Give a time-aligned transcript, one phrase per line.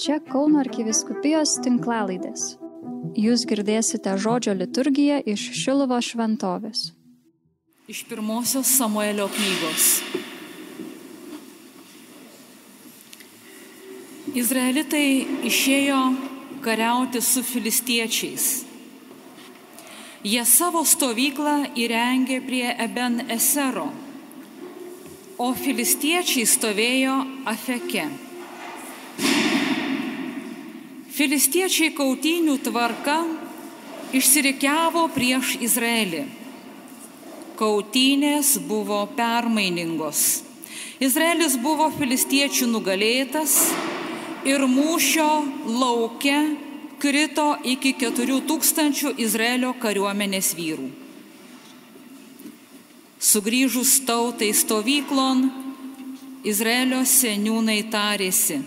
[0.00, 2.58] Čia Kauno arkiviskupijos tinklalaidės.
[3.16, 6.90] Jūs girdėsite žodžio liturgiją iš Šilovo šventovės.
[7.88, 9.86] Iš pirmosios Samuelio knygos.
[14.36, 16.02] Izraelitai išėjo
[16.60, 18.50] kariauti su filistiečiais.
[20.20, 23.88] Jie savo stovyklą įrengė prie Eben Esero,
[25.40, 27.14] o filistiečiai stovėjo
[27.48, 28.04] Afeke.
[31.16, 33.16] Filistiečiai kautynių tvarka
[34.16, 36.26] išsirikiavo prieš Izraelį.
[37.56, 40.44] Kautynės buvo permainingos.
[41.00, 43.56] Izraelis buvo filistiečių nugalėtas
[44.48, 45.28] ir mūšio
[45.80, 46.40] laukia
[47.00, 50.90] krito iki 4000 Izraelio kariuomenės vyrų.
[53.20, 55.44] Sugrįžus tautai stovyklon,
[56.48, 58.62] Izraelio seniūnai tarėsi,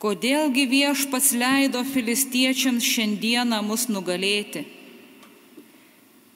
[0.00, 4.64] kodėlgi viešpats leido filistiečiams šiandieną mus nugalėti.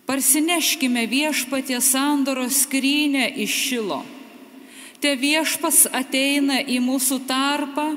[0.05, 4.03] Parsineškime viešpatie sandoros skrynę iš šilo
[5.01, 7.89] te viešpas ateina į mūsų tarpą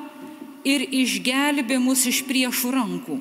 [0.63, 3.19] ir išgelbė mus iš priešų rankų.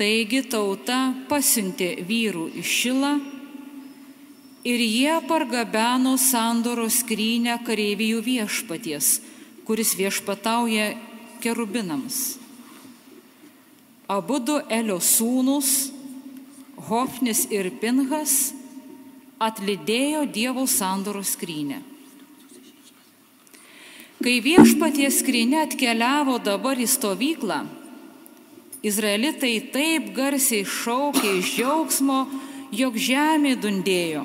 [0.00, 3.12] Taigi tauta pasiuntė vyrų iš šilą
[4.64, 9.18] ir jie pargabeno sandoro skrynę kareivijų viešpaties,
[9.68, 10.94] kuris viešpatauja
[11.44, 12.38] kerubinams.
[14.08, 15.90] Abu du Elio sūnus,
[16.88, 18.54] Hofnis ir Pinhas,
[19.42, 21.82] atlydėjo Dievo sandoros skrynę.
[24.22, 27.60] Kai viešpaties skrynė atkeliavo dabar į stovyklą,
[28.82, 32.24] Izraelitai taip garsiai šaukė iš džiaugsmo,
[32.74, 34.24] jog žemė dundėjo.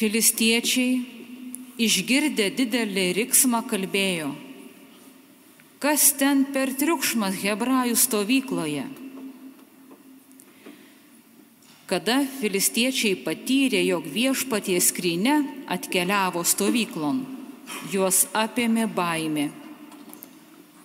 [0.00, 1.02] Filistiečiai
[1.84, 4.30] išgirdę didelį riksmą kalbėjo,
[5.84, 8.88] kas ten per triukšmas Hebrajų stovykloje.
[11.90, 17.24] Kada filistiečiai patyrė, jog viešpatie skrinė atkeliavo stovyklon,
[17.92, 19.50] juos apėmė baimė.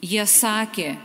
[0.05, 0.95] Jie sakė,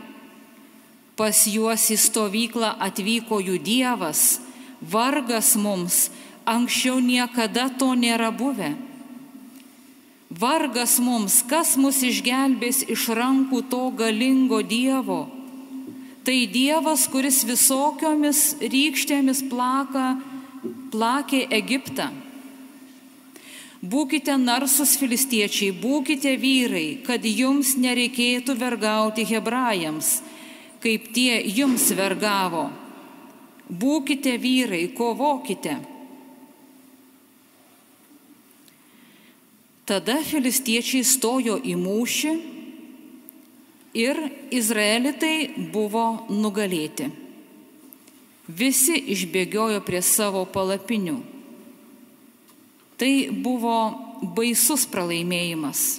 [1.17, 4.39] pas juos į stovyklą atvyko jų Dievas,
[4.81, 6.11] vargas mums,
[6.45, 8.75] anksčiau niekada to nėra buvę.
[10.29, 15.23] Vargas mums, kas mus išgelbės iš rankų to galingo Dievo
[16.21, 20.19] Tai Dievas, kuris visokiomis rykštėmis plaka,
[20.93, 22.11] plakė Egiptą.
[23.81, 30.19] Būkite narsus filistiečiai, būkite vyrai, kad jums nereikėtų vergauti hebrajams,
[30.83, 32.67] kaip tie jums vergavo.
[33.71, 35.79] Būkite vyrai, kovokite.
[39.89, 42.35] Tada filistiečiai stojo į mūšį
[43.97, 44.21] ir
[44.53, 47.09] Izraelitai buvo nugalėti.
[48.45, 51.30] Visi išbėgiojo prie savo palapinių.
[53.01, 53.75] Tai buvo
[54.37, 55.97] baisus pralaimėjimas.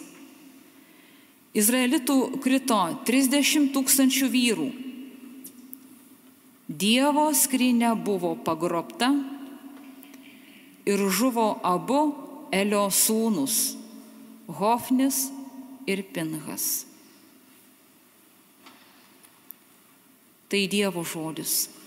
[1.59, 2.79] Izraelitų krito
[3.09, 4.69] 30 tūkstančių vyrų.
[6.71, 9.11] Dievo skrinė buvo pagrobta
[10.87, 12.01] ir žuvo abu
[12.55, 13.75] Elio sūnus-
[14.63, 15.27] Hofnis
[15.91, 16.87] ir Pinhas.
[20.49, 21.82] Tai Dievo žodis.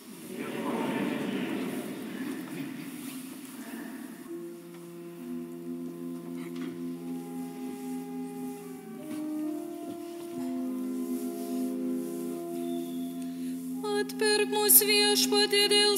[15.16, 15.94] Mus viešpatė dėl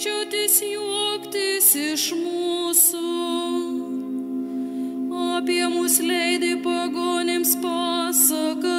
[0.00, 3.02] šypčiotis, juoktis iš mūsų.
[5.36, 8.69] Apie mus leidai pagonims pasaka.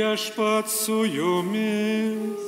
[0.00, 2.40] Viešpat su jumis.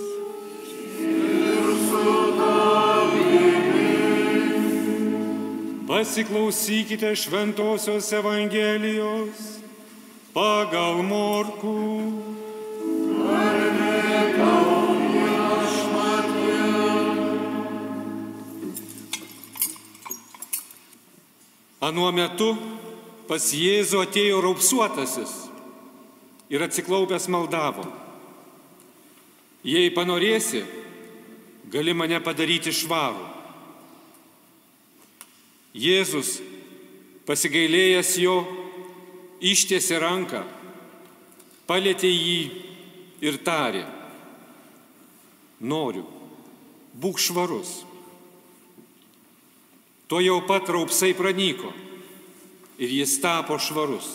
[5.88, 9.42] Pasiklausykite Šventojios Evangelijos
[10.32, 11.76] pagal Morkų.
[21.84, 22.54] Anuo metu
[23.28, 25.51] pas Jėzų atėjo raupsuotasis
[26.52, 27.86] ir atsiklaupęs maldavo.
[29.64, 30.60] Jei panorėsi,
[31.72, 33.28] gali mane padaryti švarų.
[35.72, 36.34] Jėzus,
[37.24, 38.34] pasigailėjęs jo,
[39.40, 40.42] ištiesė ranką,
[41.64, 42.42] palėtė jį
[43.24, 43.86] ir tarė,
[45.62, 46.04] noriu,
[46.92, 47.78] būk švarus.
[50.12, 51.72] To jau pat raupsai pranyko
[52.76, 54.10] ir jis tapo švarus.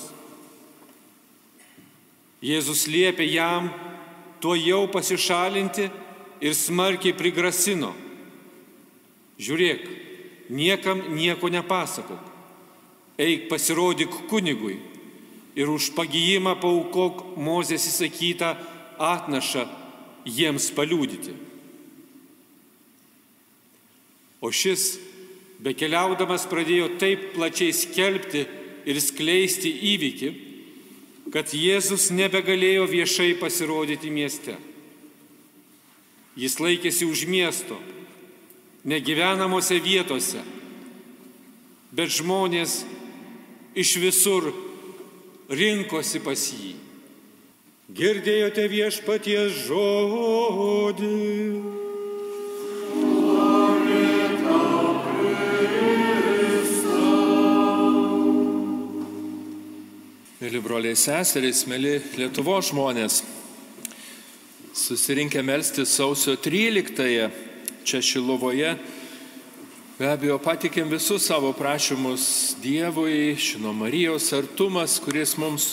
[2.44, 3.72] Jėzus liepė jam
[4.42, 5.88] tuo jau pasišalinti
[6.42, 7.94] ir smarkiai prigrasino.
[9.42, 9.88] Žiūrėk,
[10.50, 12.22] niekam nieko nepasakok.
[13.18, 14.78] Eik pasirodyk kunigui
[15.58, 18.54] ir už pagyjimą paukok Mozės įsakytą
[19.02, 19.66] atnašą
[20.28, 21.34] jiems paliūdyti.
[24.38, 25.00] O šis,
[25.66, 28.44] bekeliaudamas, pradėjo taip plačiai skelbti
[28.86, 30.30] ir skleisti įvykį,
[31.34, 34.56] kad Jėzus nebegalėjo viešai pasirodyti mieste.
[36.38, 37.78] Jis laikėsi už miesto,
[38.88, 40.44] negyvenamose vietose,
[41.92, 42.84] bet žmonės
[43.78, 44.52] iš visur
[45.50, 46.76] rinkosi pas jį.
[47.98, 51.14] Girdėjote viešpaties žodį.
[60.48, 63.18] Mėly broliai seserys, mėly Lietuvo žmonės,
[64.72, 67.26] susirinkę melstį sausio 13-ąją
[67.84, 68.70] čia Šilovoje,
[69.98, 75.68] be abejo patikėm visus savo prašymus Dievui, žino Marijos artumas, kuris mums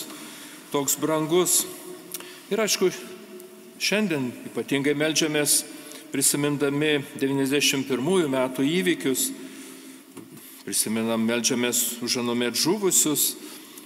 [0.75, 1.61] toks brangus.
[2.51, 2.91] Ir aišku,
[3.79, 5.61] šiandien ypatingai melžiamės
[6.11, 9.29] prisimindami 91 metų įvykius,
[10.67, 13.37] prisiminam melžiamės už anuomet žuvusius,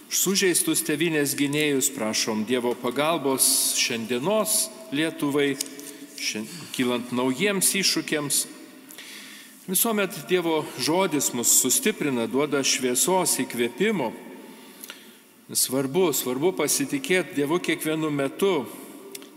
[0.10, 5.54] sužeistus tevinės gynėjus, prašom Dievo pagalbos šiandienos Lietuvai,
[6.18, 8.40] šiandien, kylant naujiems iššūkiams.
[9.70, 14.10] Visuomet Dievo žodis mus sustiprina, duoda šviesos įkvėpimo.
[15.50, 18.66] Svarbu, svarbu pasitikėti Dievu kiekvienu metu,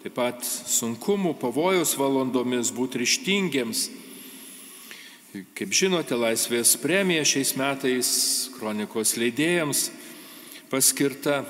[0.02, 3.91] taip pat sunkumų, pavojus valandomis būti ryštingiems.
[5.57, 8.09] Kaip žinote, laisvės premija šiais metais
[8.57, 9.91] kronikos leidėjams
[10.73, 11.43] paskirta.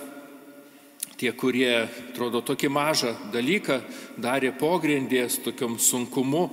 [1.14, 3.76] Tie, kurie, atrodo, tokį mažą dalyką
[4.18, 6.48] darė pogrindės tokiam sunkumu,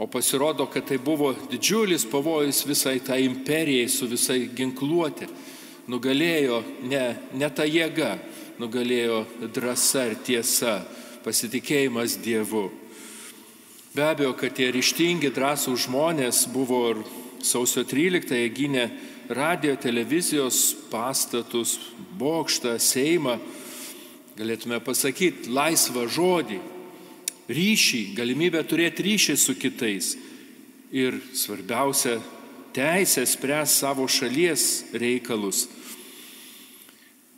[0.00, 5.28] o pasirodo, kad tai buvo didžiulis pavojus visai tai imperijai su visai ginkluotė,
[5.88, 7.04] nugalėjo ne,
[7.40, 8.18] ne ta jėga,
[8.60, 9.22] nugalėjo
[9.56, 10.74] drąsa ir tiesa,
[11.24, 12.68] pasitikėjimas Dievu.
[13.96, 17.00] Be abejo, kad tie ryštingi, drąsų žmonės buvo ir
[17.40, 18.84] sausio 13-ąją gynė
[19.30, 21.76] radio, televizijos pastatus,
[22.18, 23.36] bokštą, Seimą,
[24.34, 26.58] galėtume pasakyti, laisvą žodį,
[27.46, 30.16] ryšį, galimybę turėti ryšį su kitais
[30.90, 32.18] ir svarbiausia,
[32.74, 35.68] teisę spręs savo šalies reikalus.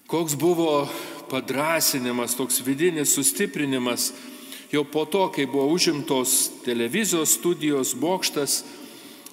[0.08, 0.86] Koks buvo
[1.28, 4.14] padrasinimas, toks vidinis sustiprinimas,
[4.72, 8.62] jau po to, kai buvo užimtos televizijos studijos bokštas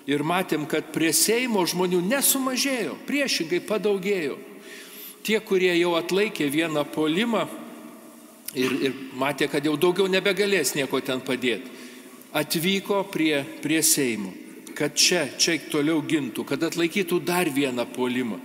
[0.10, 4.38] ir matėm, kad prie Seimo žmonių nesumažėjo, priešingai padaugėjo.
[5.26, 7.46] Tie, kurie jau atlaikė vieną polimą
[8.58, 11.70] ir, ir matė, kad jau daugiau nebegalės nieko ten padėti,
[12.34, 14.32] atvyko prie, prie Seimo
[14.80, 18.40] kad čia, čia toliau gintų, kad atlaikytų dar vieną polimą.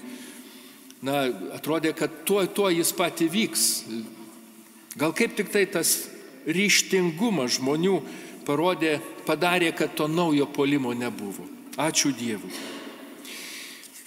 [1.04, 3.66] Na, atrodė, kad tuo, tuo jis pati vyks.
[4.98, 6.08] Gal kaip tik tai tas
[6.48, 8.00] ryštingumas žmonių
[8.48, 8.96] parodė,
[9.28, 11.46] padarė, kad to naujo polimo nebuvo.
[11.76, 12.50] Ačiū Dievui.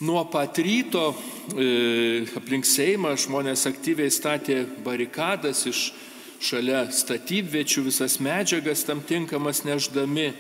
[0.07, 5.89] Nuo pat ryto e, aplink Seimą žmonės aktyviai statė barikadas iš
[6.38, 10.31] šalia statybviečių, visas medžiagas tam tinkamas neždami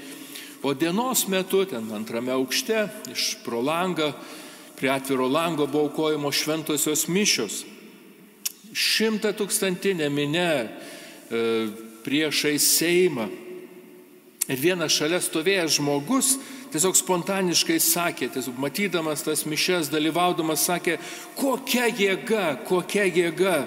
[0.63, 4.09] O dienos metu, ten antrame aukšte, iš pro langą,
[4.73, 7.61] prie atviro lango buvo aukojimo šventosios mišios.
[8.73, 10.67] Šimta tūkstantinė minė e,
[12.01, 13.29] priešai Seimą.
[14.49, 16.33] Ir vienas šalia stovėjęs žmogus
[16.73, 20.97] tiesiog spontaniškai sakė, tiesiog matydamas tas mišes, dalyvaudamas, sakė,
[21.37, 23.59] kokia jėga, kokia jėga.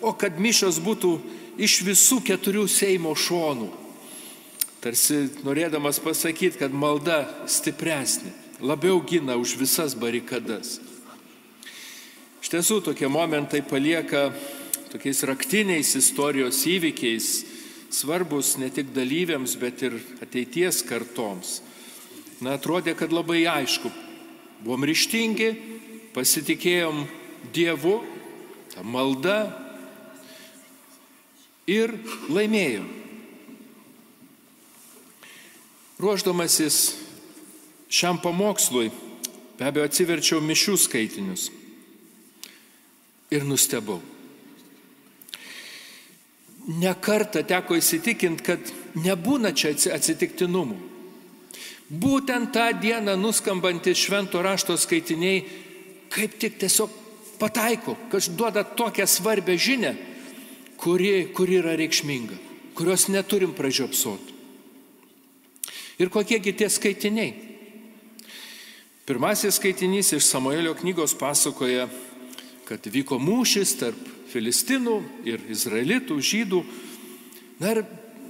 [0.00, 1.18] O kad mišos būtų
[1.60, 3.80] iš visų keturių Seimo šonų
[4.80, 8.32] tarsi norėdamas pasakyti, kad malda stipresnė,
[8.64, 10.78] labiau gina už visas barikadas.
[12.40, 14.30] Iš tiesų tokie momentai palieka
[14.90, 17.28] tokiais raktiniais istorijos įvykiais,
[17.92, 21.60] svarbus ne tik dalyviams, bet ir ateities kartoms.
[22.40, 23.90] Na, atrodė, kad labai aišku,
[24.64, 25.50] buvom ryštingi,
[26.16, 27.04] pasitikėjom
[27.52, 27.98] Dievu,
[28.72, 29.50] tą maldą
[31.68, 31.92] ir
[32.32, 32.88] laimėjom.
[36.00, 36.80] Ruoždamasis
[37.92, 38.88] šiam pamokslui,
[39.58, 41.50] be abejo, atsiverčiau mišių skaitinius
[43.30, 44.00] ir nustebau.
[46.70, 50.89] Nekartą teko įsitikinti, kad nebūna čia atsitiktinumų.
[51.90, 55.42] Būtent tą dieną nuskambantys švento rašto skaitiniai
[56.10, 56.90] kaip tik tiesiog
[57.40, 59.94] pataiko, kad duoda tokią svarbę žinę,
[60.76, 62.36] kuri, kuri yra reikšminga,
[62.74, 64.36] kurios neturim pražiopsoti.
[66.00, 67.32] Ir kokiegi tie skaitiniai?
[69.04, 71.88] Pirmasis skaitinys iš Samuelio knygos pasakoja,
[72.64, 76.60] kad vyko mūšis tarp filistinų ir izraelitų, žydų.
[77.60, 77.82] Na ir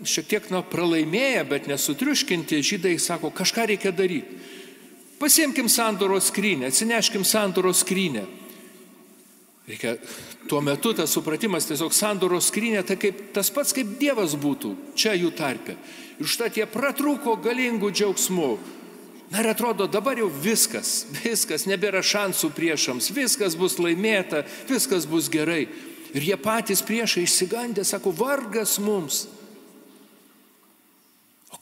[0.08, 4.40] šiek tiek na, pralaimėję, bet nesutriuškinti, žydai sako, kažką reikia daryti.
[5.20, 8.24] Pasiemkim sandoros skrynę, atsineškim sandoros skrynę.
[9.68, 9.96] Reikia,
[10.48, 15.12] tuo metu tas supratimas tiesiog sandoros skrynė, tai kaip, tas pats kaip Dievas būtų čia
[15.14, 15.76] jų tarpe.
[16.20, 18.50] Ir štai jie pratrūko galingų džiaugsmų.
[19.30, 25.28] Na ir atrodo, dabar jau viskas, viskas, nebėra šansų priešams, viskas bus laimėta, viskas bus
[25.30, 25.68] gerai.
[26.10, 29.28] Ir jie patys priešai išsigandė, sako, vargas mums.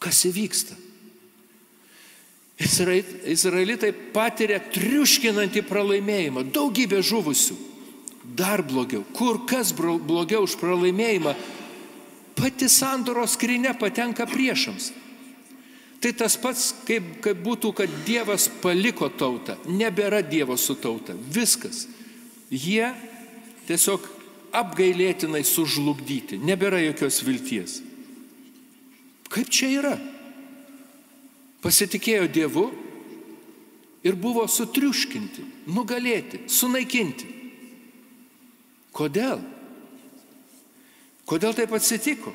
[0.03, 0.77] Kas įvyksta?
[2.59, 7.55] Izraelitai patiria triuškinantį pralaimėjimą, daugybė žuvusių.
[8.39, 11.33] Dar blogiau, kur kas blogiau už pralaimėjimą
[12.39, 14.93] pati sandoros skrinė patenka priešams.
[15.99, 21.89] Tai tas pats, kaip, kaip būtų, kad Dievas paliko tautą, nebėra Dievo su tauta, viskas.
[22.51, 22.93] Jie
[23.67, 24.07] tiesiog
[24.55, 27.81] apgailėtinai sužlugdyti, nebėra jokios vilties.
[29.29, 29.95] Kaip čia yra?
[31.63, 32.69] Pasitikėjo Dievu
[34.07, 35.45] ir buvo sutriuškinti,
[35.75, 37.35] nugalėti, sunaikinti.
[38.95, 39.43] Kodėl?
[41.29, 42.33] Kodėl taip atsitiko?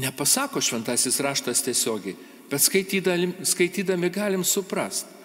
[0.00, 2.14] Nepasako šventasis raštas tiesiogiai,
[2.48, 5.18] bet skaitydami, skaitydami galim suprasti.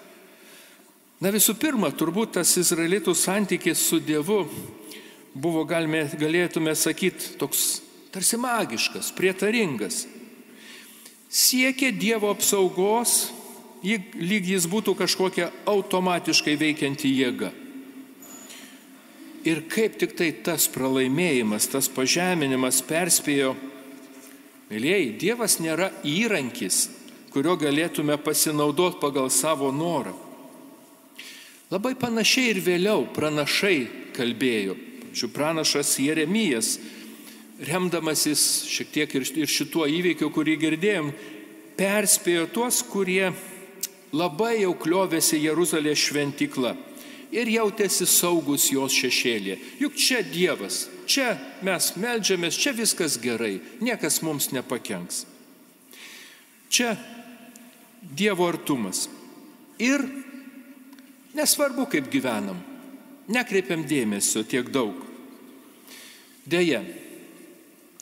[1.21, 4.41] Na visų pirma, turbūt tas izraelitų santykis su Dievu
[5.35, 7.85] buvo, galime, galėtume sakyti, toks
[8.15, 10.05] tarsi magiškas, prietaringas.
[11.27, 13.34] Siekė Dievo apsaugos,
[13.84, 17.51] lyg jis būtų kažkokia automatiškai veikianti jėga.
[19.45, 23.51] Ir kaip tik tai tas pralaimėjimas, tas pažeminimas perspėjo,
[24.72, 26.88] mėlyjei, Dievas nėra įrankis,
[27.36, 30.15] kurio galėtume pasinaudoti pagal savo norą.
[31.67, 33.79] Labai panašiai ir vėliau pranašai
[34.15, 34.79] kalbėjo.
[35.15, 36.77] Šių pranašas Jeremijas,
[37.59, 41.12] remdamasis šiek tiek ir, ir šituo įvykiu, kurį girdėjom,
[41.79, 43.31] perspėjo tuos, kurie
[44.15, 46.75] labai jau kliovėsi Jeruzalės šventykla
[47.35, 49.57] ir jautėsi saugus jos šešėlė.
[49.81, 51.35] Juk čia Dievas, čia
[51.65, 55.25] mes melžiamės, čia viskas gerai, niekas mums nepakenks.
[56.71, 56.95] Čia
[58.05, 59.07] Dievo artumas.
[59.81, 60.03] Ir
[61.35, 62.59] nesvarbu, kaip gyvenam,
[63.27, 65.01] nekreipiam dėmesio tiek daug.
[66.45, 66.83] Deja,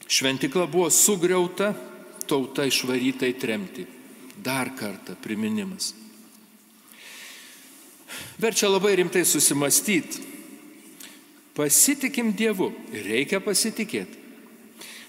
[0.07, 1.73] šventikla buvo sugriauta,
[2.27, 3.85] tauta išvaryta į tremtį.
[4.43, 5.93] Dar kartą priminimas.
[8.41, 10.31] Verčia labai rimtai susimastyti.
[11.53, 14.21] Pasitikim Dievu ir reikia pasitikėti.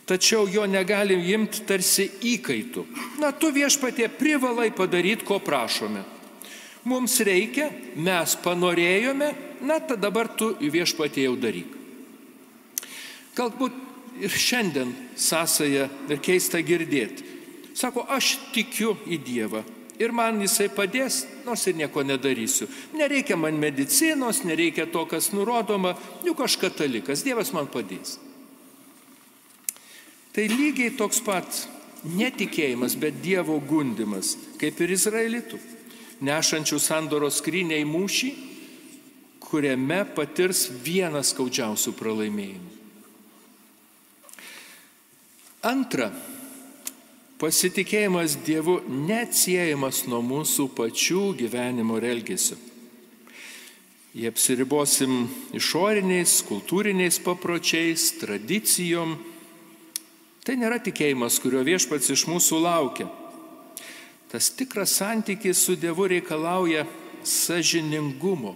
[0.04, 2.84] Tačiau jo negalim imti tarsi įkaitų.
[3.22, 6.02] Na, tu viešpatie privalai padaryti, ko prašome.
[6.84, 9.30] Mums reikia, mes panorėjome,
[9.64, 11.70] na, tada dabar tu viešpatie jau daryk.
[13.34, 13.80] Galbūt
[14.20, 17.32] ir šiandien sąsaja ir keista girdėti.
[17.74, 19.64] Sako, aš tikiu į Dievą
[19.98, 22.68] ir man jisai padės, nors ir nieko nedarysiu.
[22.94, 25.94] Nereikia man medicinos, nereikia to, kas nurodoma,
[26.26, 28.18] juk aš katalikas, Dievas man padės.
[30.34, 31.46] Tai lygiai toks pat
[32.04, 35.60] netikėjimas, bet Dievo gundimas, kaip ir izraelitų,
[36.24, 38.30] nešančių sandoros skrynę į mūšį,
[39.44, 42.83] kuriame patirs vienas skaudžiausių pralaimėjimų.
[45.64, 46.10] Antra,
[47.40, 52.58] pasitikėjimas Dievu neatsiejamas nuo mūsų pačių gyvenimo ir elgesio.
[54.14, 55.24] Jie apsiribosim
[55.56, 59.16] išoriniais, kultūriniais papročiais, tradicijom,
[60.44, 63.06] Tai nėra tikėjimas, kurio viešpats iš mūsų laukia.
[64.28, 66.84] Tas tikras santykis su Dievu reikalauja
[67.24, 68.52] sažiningumo,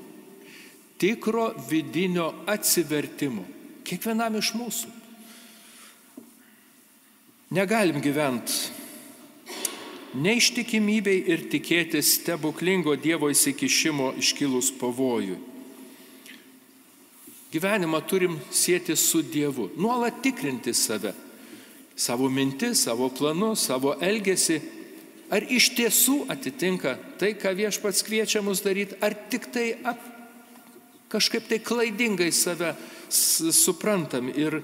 [1.00, 3.46] tikro vidinio atsivertimo.
[3.88, 4.92] Kiekvienam iš mūsų.
[7.50, 8.76] Negalim gyventi
[10.18, 15.36] neištikimybei ir tikėtis stebuklingo Dievo įsikišimo iškilus pavojui.
[17.52, 21.14] Gyvenimą turim sėti su Dievu, nuolat tikrinti save
[21.98, 24.58] savo mintis, savo planus, savo elgesį,
[25.34, 29.98] ar iš tiesų atitinka tai, ką viešpats kviečia mus daryti, ar tik tai ap,
[31.10, 32.74] kažkaip tai klaidingai save
[33.10, 34.60] suprantam ir,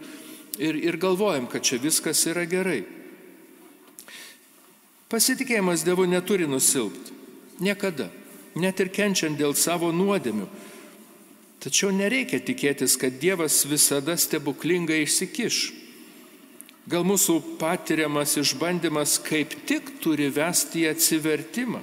[0.58, 2.82] ir, ir galvojam, kad čia viskas yra gerai.
[5.10, 7.12] Pasitikėjimas Dievu neturi nusilpti.
[7.62, 8.08] Niekada.
[8.58, 10.46] Net ir kenčiant dėl savo nuodėmių.
[11.62, 15.60] Tačiau nereikia tikėtis, kad Dievas visada stebuklingai išsikiš.
[16.90, 21.80] Gal mūsų patiriamas išbandymas kaip tik turi vesti į atsivertimą.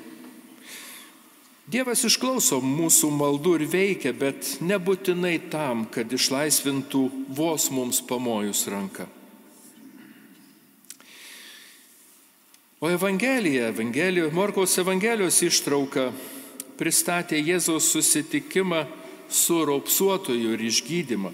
[1.72, 9.06] Dievas išklauso mūsų maldų ir veikia, bet nebūtinai tam, kad išlaisvintų vos mums pamojus ranką.
[12.82, 16.10] O Evangelija, Evangelijos, Morkaus Evangelijos ištrauka
[16.80, 18.84] pristatė Jėzaus susitikimą
[19.32, 21.32] su raupsuotoju ir išgydymą.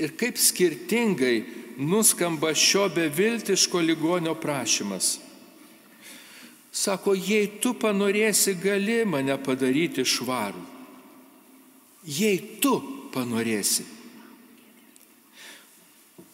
[0.00, 1.42] Ir kaip skirtingai
[1.76, 5.18] nuskamba šio beviltiško ligonio prašymas.
[6.70, 10.62] Sako, jei tu panorėsi, gali mane padaryti švarų.
[12.06, 12.76] Jei tu
[13.12, 13.84] panorėsi.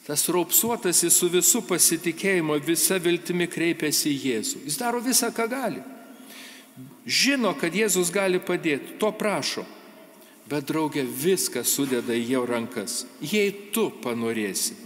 [0.06, 4.60] Tas raupsuotasis su visų pasitikėjimu, visa viltimi kreipiasi į Jėzų.
[4.68, 5.82] Jis daro visą, ką gali.
[7.06, 9.64] Žino, kad Jėzus gali padėti, to prašo.
[10.46, 13.00] Bet draugė viską sudeda į jo rankas.
[13.18, 14.85] Jei tu panorėsi.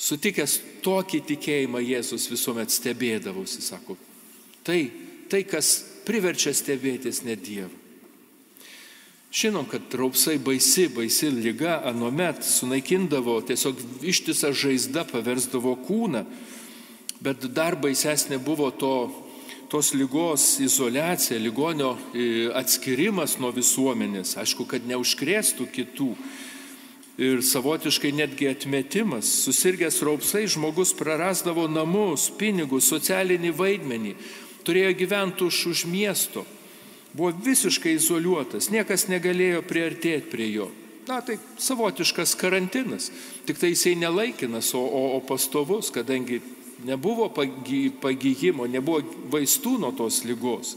[0.00, 3.98] Sutikęs tokį tikėjimą Jėzus visuomet stebėdavosi, sako.
[4.64, 4.78] Tai,
[5.28, 5.74] tai kas
[6.08, 7.80] priverčia stebėtis ne Dievą.
[9.30, 16.24] Žinom, kad raupsai baisi, baisi lyga anuomet sunaikindavo, tiesiog ištisą žaizdą paversdavo kūną,
[17.22, 18.94] bet dar baisesnė buvo to,
[19.70, 26.10] tos lygos izolacija, ligonio e, atskirimas nuo visuomenės, aišku, kad neužkrėstų kitų
[27.20, 29.28] ir savotiškai netgi atmetimas.
[29.44, 34.14] Susirgęs raupsai žmogus prarasdavo namus, pinigus, socialinį vaidmenį,
[34.64, 36.46] turėjo gyventi už, už miesto,
[37.12, 40.70] buvo visiškai izoliuotas, niekas negalėjo priartėti prie jo.
[41.08, 43.10] Na, tai savotiškas karantinas,
[43.48, 46.38] tik tai jisai nelaikinas, o, o, o pastovus, kadangi
[46.86, 47.28] nebuvo
[48.00, 49.02] pagyjimo, nebuvo
[49.32, 50.76] vaistų nuo tos lygos.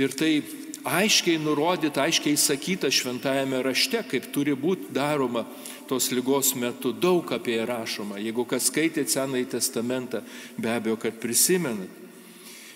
[0.00, 0.38] Ir tai
[0.84, 5.44] aiškiai nurodyta, aiškiai įsakyta šventajame rašte, kaip turi būti daroma
[5.88, 6.92] tos lygos metu.
[6.92, 8.20] Daug apie ją rašoma.
[8.20, 10.22] Jeigu kas skaitė Senąjį testamentą,
[10.58, 11.88] be abejo, kad prisimenat.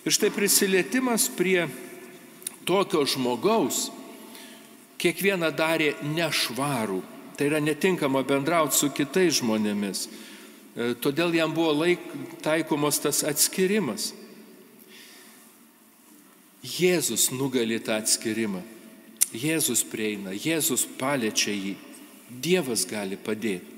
[0.07, 1.67] Ir štai prisilietimas prie
[2.65, 3.89] tokio žmogaus
[5.01, 7.03] kiekvieną darė nešvarų.
[7.39, 10.09] Tai yra netinkama bendrauti su kitais žmonėmis.
[10.09, 12.03] E, todėl jam buvo laik,
[12.43, 14.11] taikomos tas atskirimas.
[16.65, 18.63] Jėzus nugali tą atskirimą.
[19.33, 21.75] Jėzus prieina, Jėzus paliečia jį.
[22.29, 23.77] Dievas gali padėti.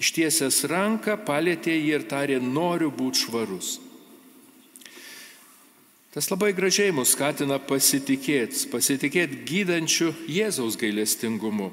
[0.00, 3.76] Ištiesęs ranką palėtė jį ir tarė, noriu būti švarus.
[6.12, 11.70] Tas labai gražiai mus skatina pasitikėti, pasitikėti gydančių Jėzaus gailestingumu.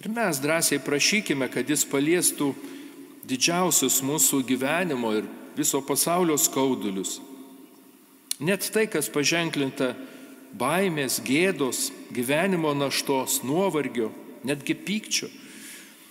[0.00, 2.52] Ir mes drąsiai prašykime, kad jis paliestų
[3.26, 5.26] didžiausius mūsų gyvenimo ir
[5.58, 7.18] viso pasaulio skaudulius.
[8.40, 9.92] Net tai, kas paženklinta
[10.56, 14.10] baimės, gėdos, gyvenimo naštos, nuovargio,
[14.48, 15.28] netgi pykčio.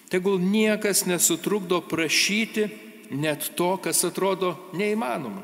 [0.09, 2.69] Tegul niekas nesutrukdo prašyti
[3.09, 5.43] net to, kas atrodo neįmanoma.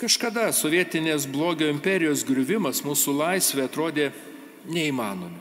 [0.00, 4.06] Kažkada sovietinės blogio imperijos griuvimas mūsų laisvė atrodė
[4.72, 5.36] neįmanomi.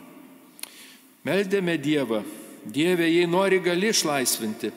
[1.23, 2.23] Meldėme Dievą,
[2.67, 4.71] Dieve, jei nori, gali išlaisvinti.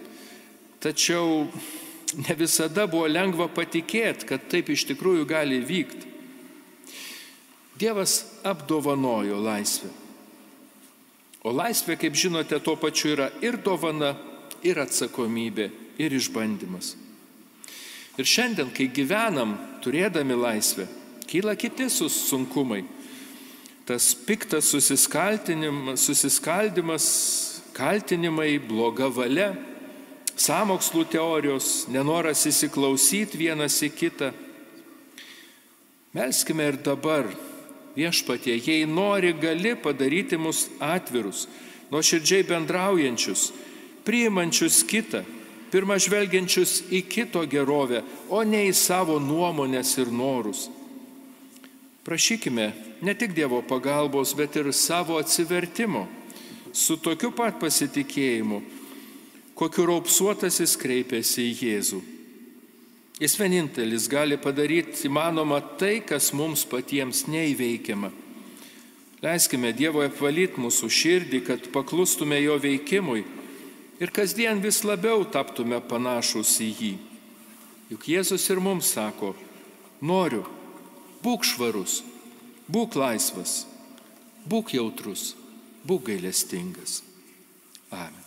[0.83, 1.49] Tačiau
[2.17, 6.07] ne visada buvo lengva patikėti, kad taip iš tikrųjų gali vykti.
[7.81, 9.89] Dievas apdovanojo laisvę.
[11.43, 14.15] O laisvė, kaip žinote, tuo pačiu yra ir dovana,
[14.63, 16.95] ir atsakomybė, ir išbandymas.
[18.21, 20.87] Ir šiandien, kai gyvenam turėdami laisvę,
[21.27, 22.85] kyla kiti sunkumai.
[23.89, 27.03] Tas piktas susiskaldimas,
[27.75, 29.72] kaltinimai, bloga valia,
[30.37, 34.33] samokslų teorijos, nenoras įsiklausyti vienas į kitą.
[36.13, 37.29] Melskime ir dabar
[37.97, 41.47] viešpatie, jei nori, gali padaryti mus atvirus,
[41.93, 43.51] nuoširdžiai bendraujančius,
[44.05, 45.25] priimančius kitą
[45.73, 50.67] pirmą žvelgiančius į kito gerovę, o ne į savo nuomonės ir norus.
[52.05, 52.67] Prašykime
[53.01, 56.05] ne tik Dievo pagalbos, bet ir savo atsivertimo
[56.73, 58.61] su tokiu pat pasitikėjimu,
[59.63, 62.01] kokiu raupsuotasis kreipėsi į Jėzų.
[63.23, 68.11] Jis vienintelis gali padaryti įmanoma tai, kas mums patiems neįveikiama.
[69.23, 73.23] Leiskime Dievo apvalyti mūsų širdį, kad paklustume jo veikimui
[74.03, 76.93] ir kasdien vis labiau taptume panašus į jį.
[77.93, 79.37] Juk Jėzus ir mums sako,
[80.03, 80.43] noriu,
[81.23, 82.01] būk švarus,
[82.67, 83.61] būk laisvas,
[84.49, 85.37] būk jautrus,
[85.87, 87.05] būk gailestingas.
[87.93, 88.22] Amen.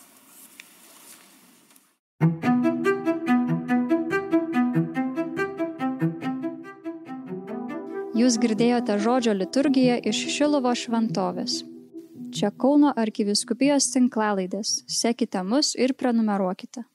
[8.16, 11.60] Jūs girdėjote žodžio liturgiją iš Šilovo šventovės.
[12.32, 14.72] Čia Kauno arkiviskupijos tinklalaidės.
[14.88, 16.86] Sekite mus ir prenumeruokite.